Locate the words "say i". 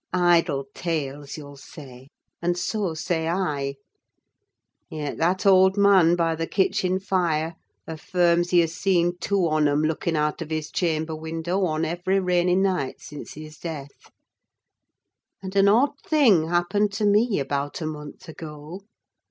2.95-3.75